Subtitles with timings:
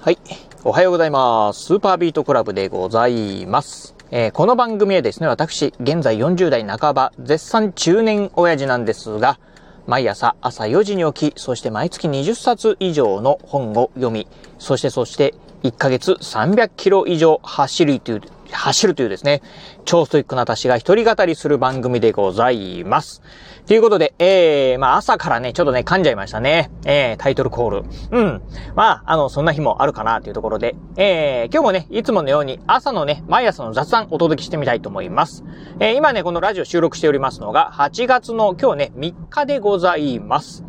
[0.00, 0.18] はい。
[0.62, 1.64] おはようございます。
[1.64, 3.96] スーパービートクラブでございます。
[4.12, 9.40] えー、この番組はですね、私、現在40代半ば、絶賛中年親父なんですが、
[9.86, 14.28] 毎朝朝4時に起き、そして毎月20冊以上の本を読み、
[14.58, 18.22] そしてそして1ヶ月300キロ以上走るという
[18.56, 19.42] 走るというですね、
[19.84, 23.22] 超ストイックな私が一人語りする番組でございます。
[23.66, 26.70] ということで、えー、まあ朝からね、ちょっとね、噛んじゃいましたね。
[26.84, 27.84] えー、タイトルコール。
[28.10, 28.42] うん。
[28.74, 35.44] まあ、あの、そんな日もあるかなというところで、えー、今日もね、いつものように朝のね、毎朝の雑談お届けしてみたいと思います。
[35.80, 40.64] えー、今ね、このラジオ収録しておりますのが、8月の今日ね、3日でございます。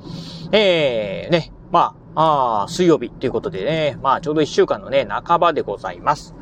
[0.52, 6.34] えー、ね、まあ、あ水曜日ということでね、まあちょうど1週間のね、半ばでございます。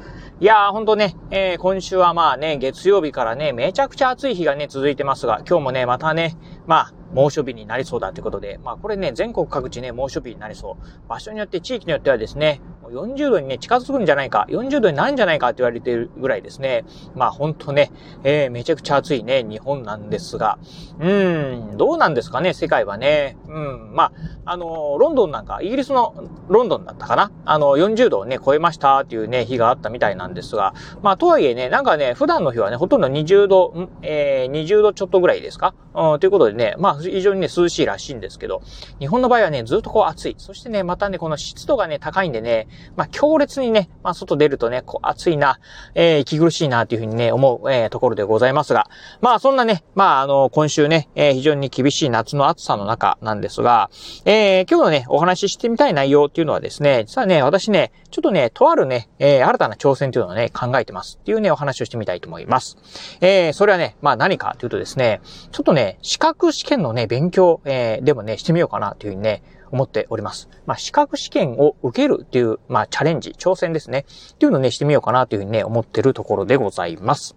[0.42, 6.36] いやー、ほんとね、えー、今週はまあね、月曜日からね、めちゃくちゃ暑い日がね、続いてますが、今日もね、またね、
[6.68, 11.08] まあ、猛暑日になりそうだということで、まあこれね、全国各地ね、猛暑日になりそう。
[11.08, 12.60] 場所によって、地域によってはですね、
[12.92, 16.86] 40度にね、近づくんじゃないか、40度になるんじゃないかって言われてるぐらいですね。
[17.16, 17.92] まあほんとね、
[18.24, 20.58] えー、めちゃくちゃ暑いね、日本なんですが、
[21.00, 23.38] うーん、どうなんですかね、世界はね。
[23.48, 24.12] うん、ま
[24.46, 26.14] あ、あの、ロンドンなんか、イギリスの
[26.48, 35.74] ロンドンだったかなあの、40度をね、超えましたっていうね、日があったみたいなんですが、まあとはいえね、なんかね、普段の日はね、ほとんど20度、えー、20度ちょっとぐらいですか？
[35.96, 38.62] うん、ということでね、まあ非常にね、涼しいらしいんですけど、
[39.00, 40.36] 日本の場合はね、ずっとこう暑い。
[40.38, 45.60] そしてね、またね、この湿度がね、高いんでね、まあ強烈にね、まあ外出るとね、こう暑いな、
[45.94, 48.90] えー、息苦しいなというふうにね、思う、えー、ところでございますが、
[49.22, 53.90] まあそんなね、まああの、今週ね、えー、非常に厳しい夏の暑さの中なんですが、
[54.26, 62.78] えー、今日のね、お話ししてみたい内容っていうのはですね、実はね、私ね、ちょっとね、とあるね、えー、新たな挑戦というのをね、考えてますっていうね、お話をしてみたいと思います。
[63.22, 70.50] えー、それはね、まあ何かというとですね、ちょっとね、資格試験のね、勉強、えー、でもね、してみようかなというふうにね、思っております。
[70.66, 74.06] まあ、資格試験を受けるっていう、まあ、チャレンジ、挑戦ですね。
[74.34, 77.36] っていうのをね、してみようかなというふうにね、思ってるところでございます。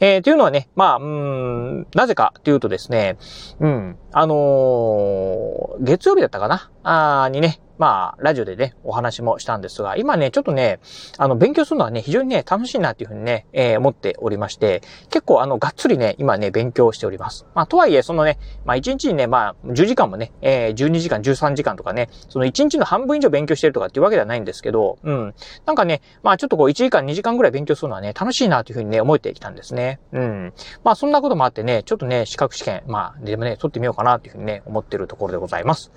[0.00, 3.16] えー、というのはね、まあ、うん、なぜかというとですね、
[3.60, 6.70] うん、あのー、月曜日だったかな？
[6.82, 10.80] あにね、まあ、ラジオでね、お話もしたんですが、今ね、ちょっとね、
[11.16, 17.46] あの、勉強するのはね、非常にね、楽しいなっていうふうにね、えー、思っておりまして、結構あの、がっつりね、今ね、勉強しております。
[17.54, 25.34] まあ、とはいえ、そのね、まあ、1日にね、まあ、10時間もね、えー、12時間、13時間とかね、その1日の半分以上勉強してるとかっていうわけではないんですけど、うん。
[25.64, 30.00] なんかね、まあ、ちょっとこう、1時間、2時間ぐらい勉強するのはね、楽しいなというふうにね、思えてきたんですね。
[30.12, 30.52] うん。
[30.84, 35.90] まあ、そんなこともあってね、ちょっとね、資格試験、まあ、でもね、取ってみようかなというふうにね、思ってるところでございます。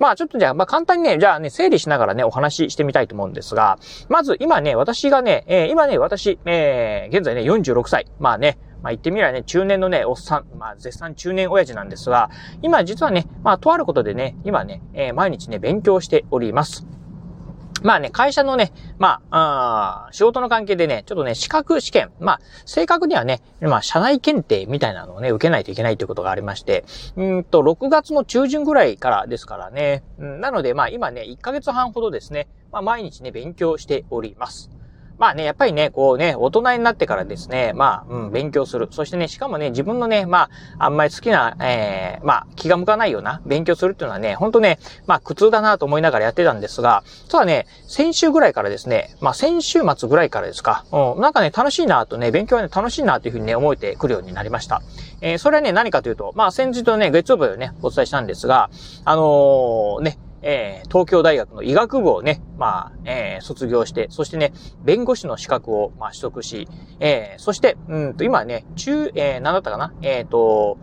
[0.00, 3.78] まあ、ちょっとじゃあ、まあ、簡単にね、じゃゃあね、整理しながらからね、お話ししてみたいと思うんですが、
[4.08, 8.06] まず今ね、私がね、えー、今ね、私、えー、現在ね、46歳。
[8.18, 12.30] まあね、まあ言ってみればね、中年のね、おっさん、まあ絶賛中年親父なんですが、
[12.62, 16.97] 今実はね、まあとあることでね、今ね、えー、毎日ね、勉強しております。
[17.82, 26.84] まあね、会社のね、まあ、あ仕事の関係でね、ちょっとね、資格試験、まあ、正確にはね、まあ、社内検定みたいなのをね、受けないといけないということがありまして、
[27.16, 34.70] うんと、6月の中旬ぐらいからですからね、うん、なので、まあ、今ね、1ヶ月半ほどですね、まあ、毎日ね、勉強しております。
[35.18, 38.88] まあね、やっぱりね、こうね、大人になってからですね、まあ、うん、勉強する。
[38.90, 40.48] そしてね、しかもね、自分のね、ま
[40.78, 54.82] あ、あんまり好きな、ええー、まあ、気が向かないような勉強するっていうのはね、ほんとね、まあ、苦痛だなと思いながらやってたんですが、ただね、先週ぐらいからですね、まあ、先週末ぐらいからですか、うん、なんかね、楽しいなとね、勉強はね、楽しいなというふうにね、思えてくるようになりました。
[55.20, 58.70] えー、それはね、何かというと、まあ、先日のね、月曜日をね、お伝えしたんですが、
[59.04, 64.52] あのー、ね、えー、東京大学の医学部をね、まあ、えー、卒業して、そしてね、
[64.84, 66.68] 弁護士の資格を、まあ、取得し、
[67.00, 70.78] えー、そして、うんと、今ね、中、えー、何だったかなえっ、ー、と、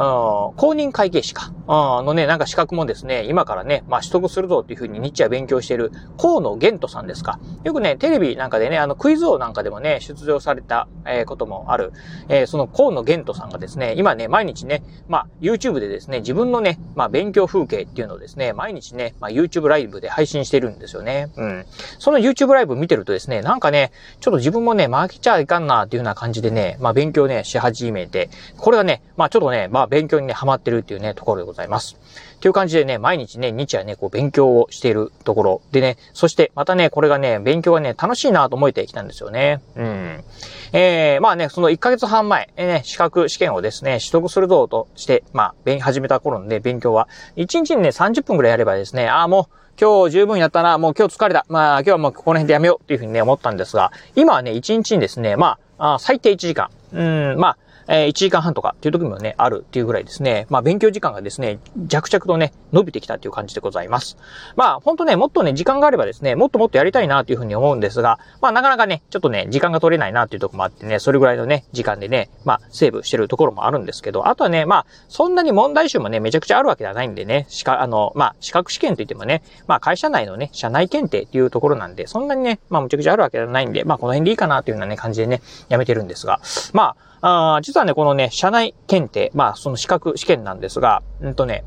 [0.00, 7.38] 公認会計士か、のね、なんか資格もですね、今からね、まあ取得するぞっていうふうに日夜勉強している河野玄斗さんですか。
[7.64, 11.92] よくね、テレビなんかでね、あのクイズ王なんかでもね、出場された、えー、こともある、
[12.30, 21.30] えー、その河野玄斗さんがですね、今ね、毎日ね、まあ YouTube でですね、自分のね、まあ勉強風景っていうのをですね、毎日ね、まあ YouTube ライブで配信してるんですよね。
[21.36, 21.66] うん。
[21.98, 31.96] その YouTube ライブ見てるとですね、なんかね、ちょっと自分もね、負けちゃいかんなっていうような感じでね、まあ勉強ね、し始めて、これがね、まあちょっとね、まあまあ勉強にね、ハマってるっていうね、ところでございます。
[32.40, 39.60] という感じでね、毎日ね、日夜ね、こう勉強をしているところでね、そしてまたね、これがね、勉強がね、楽しいなと思えてきたんですよね。
[39.76, 40.24] うん。
[40.72, 51.46] えー、まあね、その1ヶ月半前、えー、ね、資格試験をですね、取得するぞとして、まあ、勉、始めた頃のね、勉強は、1日にね、30分くらいやればですね、ああ、もう、今日十分やったな、もう今日疲れた。
[51.48, 56.68] まあ今日はもうこの辺でやめようっていうふうにね、思ったんですが、今はね、1日にですね、まあ、あ最低1時間。
[56.92, 57.56] うん、まあ、
[57.90, 61.58] えー、1時間半とかっていう時もね、あるっていうぐらいですね、まあ勉強時間がですね、
[61.88, 64.16] 着々とね、伸びてきたっていう感じでございます。
[64.54, 86.40] まあ、ほんとね、もっとね、時間があればですね、もっともっとやりたいなというふうに思うんですが、まあなかなかね、ちょっとね、時間が取れないなっていうとこもあってね、それぐらいのね、時間でね、まあ、セーブしてるところもあるんですけど、あとはね、まあ、そんなに問題集もね、めちゃくちゃあるわけではないんでね、しか、あの、まあ、資格試験といってもね、まあ、会社内のね、社内検定っていうところなんで、そんなにね、まあ、むちゃくちゃあるわけではないんで、まあ、この辺でいいかなというようなね、感じでね、やめてるんですが、
[86.72, 91.64] まあ、あ実はね、このね、社内検定、まあ、その資格試験なんですが、うんとね、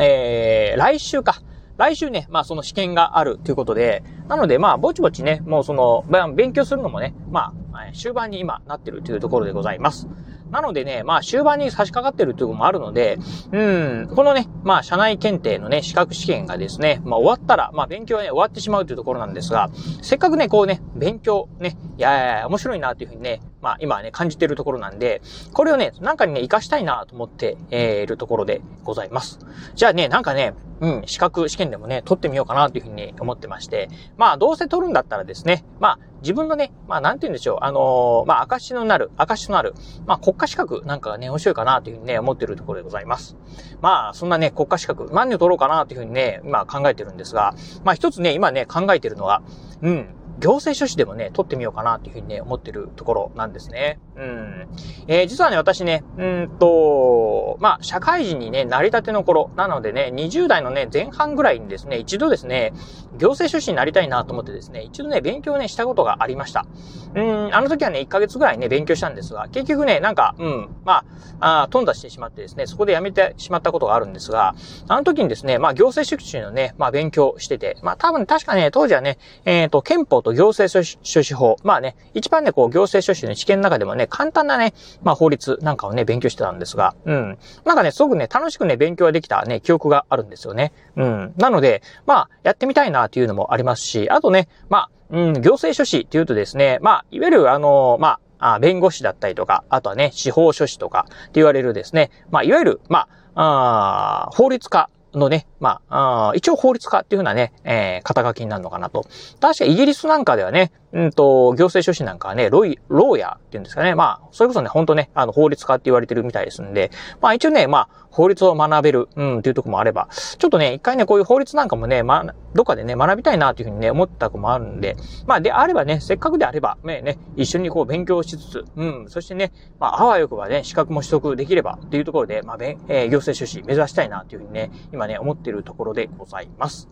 [0.00, 1.42] えー、来週か。
[1.76, 6.04] 来週ね、まあその試験があるということで、なのでまあぼちぼちね、もうその、
[6.34, 10.08] 勉強するのもね、まあ終盤に今なってるというところでございます。
[10.50, 13.18] なのでね、まあ終盤に差し掛かってるということもあるので、
[13.52, 19.70] うん、このね、まあ社内検定のね、資格試験がですね、まあ終わったら、まあ勉強はね、終わってしまうというところなんですが、
[20.00, 25.22] せっかくね、こうね、勉強ね、いやいや面白いなというふうにね、まあ今ね、感じているところなんで、
[25.52, 29.38] これをね、なんかにね、活かしたいなと思って、えー、いるところでございます。
[29.74, 39.74] じゃあね、なんかね、うん、資格試験でもね、取ってみようかなというふうに思ってまして、まあどうせ取るんだったらですね、まあ自分のね、まあなんて言うんでしょう、あのー、まあ証のなる、証のなる、
[40.06, 43.36] まあ国家資格なんかがね、面白いかなというふうにね、思っているところでございます。
[43.80, 47.54] まあそんなね、国家資格、何を取ろうかなというふうにね、今考えてるんですが、
[47.84, 49.42] まあ一つね、今ね、考えてるのは、
[49.80, 50.08] うん、
[50.38, 53.98] 行政書士でもね、取ってみようかなというふうにね、思ってるところなんですね。
[54.16, 54.68] うん。
[55.08, 62.72] えー、実はね、私ね、うんと、まあ、社会人にね、なりたての頃、なのでね、20代のね、前半ぐらいにですね、一度ですね、
[63.18, 66.66] 行政書士になりたいなと思ってですね、一度ね、勉強ね、したことがありました。
[67.14, 71.04] うん、あの時はね、1ヶ月ぐらいね、勉強したんですが、結局ね、なんか、うん、ま
[71.40, 74.54] あ、あ頓挫してしまってですね、そこでやめてしまったことがあるんですが、
[74.88, 81.56] あの時にですね、まあ、行政書士のね、まあ、勉強してて、まあ、多分確かね、当時はね、えっ、ー、と、憲法と行政書士法。
[81.62, 87.38] まあね、一番ね、こう、行政書士の知見の中でもね、簡単なね、まあ法律なんかをね、勉強してたんですが、うん。
[87.64, 90.72] なんかね、すごくね、楽しくね、勉強ができたね、記憶があるんですよね。
[90.96, 91.34] うん。
[91.36, 109.06] なので、まあ、やってみたいなっていうのもありますし、あとね、まあ、うん、行政書士っていうとですね、まあ、いわゆるあの、まあ、あ弁護士だったりとか、あとはね、司法書士とかって言われるですね、まあ、いわゆる、まあ、あ法律家のね、まあ、あ一応法律家っていうふうなね、えー、肩書きになるのかなと。
[109.40, 113.94] 確かイギリスなんかではね、うんと、行政書士なんかはね、ロイ、ローヤーっていうんですかね。
[113.94, 116.90] まあ、それこそね、ほんとね、あの、法律家って言われてるみたいですんで、
[117.20, 122.24] まあ一応ね、まあ、法律を学べる、うん、っていうとこもあれば、ちょっとね、一回ね、こういう法律なんかもね、ま
[122.54, 124.96] どっかでね、学びたいなというふうにね、思ったともあるんで、
[125.26, 136.88] まあ、であればね、せっかくであれば、ね、ね、一緒にこう勉強しつつ、うん、そしてね、まあ、あわよくばね、資格も取得できればっていうところで、まあ、えー、行政書士目指したいなというふうにね、今ね、思っているところでございます。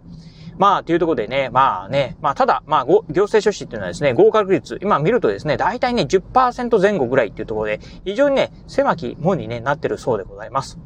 [0.58, 10.78] まあ、というところでね、まあね、まあ、ただ、まあ、行政書士っていうのはですね、合格率、今見るとですね、大体ね、10%前後ぐらいっていうところで、非常にね、狭き門にね、なってるそうでございます。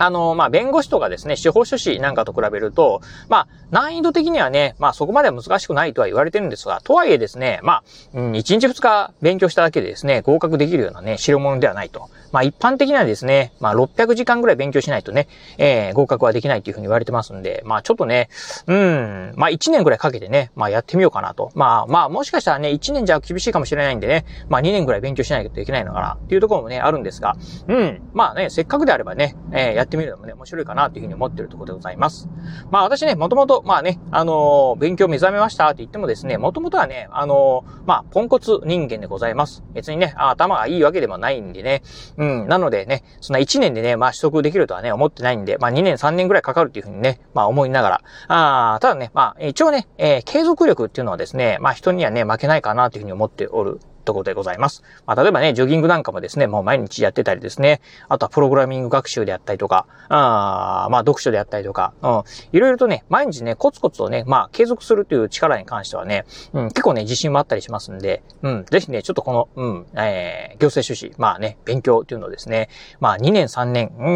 [0.00, 12.08] あの、まあ、弁護士とかですね、司法書士なんかと比べると、まあ、難易度的にはね、まあ、そこまでは難しくないとは言われてるんですが、とはいえですね、まあ、うん、1日2日勉強しただけでですね、合格できるようなね、代物ではないと。
[12.32, 18.28] まあ、一般的にはですね、まあ、600時間ぐらい勉強しないとね、えー、合格はできないというふうに言われてますんで、まあ、ちょっとね、
[18.66, 21.50] うん、まあ、1年ぐらいかけてね、まあ、やってみようかなと。
[21.54, 27.36] まあ、まあ、もしかしたらね、1年じゃ厳しいかもしれないんでね、まあ、2年ぐらい勉強しないといけないのかな、っていうところもね、あるんですが、
[27.68, 32.28] うん、まあね、せっかくであればね、えー、やってってみるのもね、面白いかなというふうに思ってるところでございます。
[32.70, 39.62] まあ、私ね、もともと、まあね、あのー、勉強目覚めましたって言ってもですね、もともとはね、あのー、まあ、ポンコツ人間でございます。
[39.72, 41.82] 別にね、頭がいいわけでもないんでね、
[42.16, 54.82] うん、なのでね、そんな1年でね、まあ、取得できるとはね、思ってないんで、まあ、2年、3年ぐらいかかるっていうふうにね、まあ、思いながら、あただね、まあ、一応ね、えー、継続力っていうのはですね、まあ、人にはね、負けないかなというふうに思っておるところでございます。
[55.06, 72.68] まあ、例えばね、ジョギングなんかもですね、もう毎日やってたりですね、あとはプログラミング学習であったりとか、あまあ、読書であったりとか、うん、いろいろとね、毎日ね、コツコツとね、まあ、継続するという力に関してはね、うん、結構ね、自信もあったりしますんで、うん、ぜひね、ちょっとこの、うん、えー、行政書士、まあね、勉強っていうのをですね、
[73.00, 74.10] まあ、2年、3年、う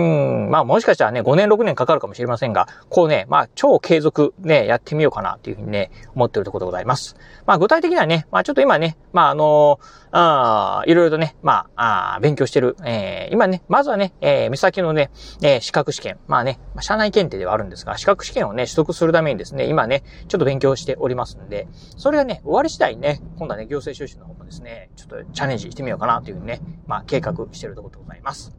[0.49, 7.17] ん、まあ、もしかしたらね、5年、6年かかるかもしれませんが、こうね、まあ、超継続ね、やってみようかなっていうふうにね、思ってるところでございます。
[7.47, 9.74] まあ、具体的にはね、まあ、ちょっと今ね、まあ、あのー
[10.11, 12.77] あいろいろとね、まあ、あ勉強してる。
[12.85, 15.11] えー、今ね、まずはね、えー、目先のね、
[15.43, 16.19] えー、資格試験。
[16.27, 28.55] まあね、社内検定ではあるんですが、資格試験をね、取得するためにですね、今ね、ちょっと勉強しておりますんで、それがね、終わり次第ね、今度はね、行政収集の方もですね、ちょっとチャレンジしてみようかなというふうにね、まあ、計画してるところでございます。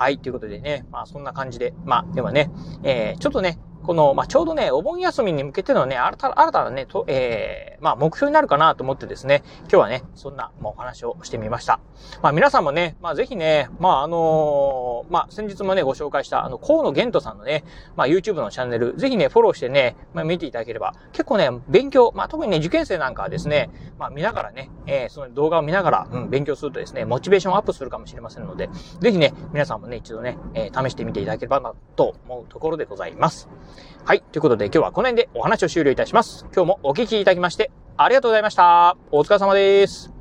[0.00, 2.50] はい、ということでね、まあそんな感じで、まあでもね、
[2.82, 11.80] えー、ちょっとね、この、まあ、ちょうどね、お盆休みに向けてのね、新た新たなね、と、えー、まあ、目標になるかなと思ってですね、今日はね、そんな、もうお話をしてみました。
[12.22, 17.64] まあ、皆さんもね、まあ、ぜひね、まあ、あのー、まあ、先日もね、ご紹介した、あの、河野玄斗さんのね、
[17.96, 28.68] まあ、YouTube のチャンネル、ぜひね、フォローしてね、まあ、見ていただければ、結構ね、勉強、まあ、特にね、受験生なんかはですね、まあ、見ながらね、えー、その動画を見ながら、うん、勉強するとですね、モチベーションアップするかもしれませんので、
[29.00, 33.48] ぜひね、皆さんもね、一度ね、えー、試してみていただければな、と思うところでございます。
[34.04, 34.22] はい。
[34.32, 36.46] ということで今日はこの辺でお話を終了いたします。
[36.54, 38.96] 今日もお聞きいただきましてありがとうございました。
[39.10, 40.19] お疲れ様です。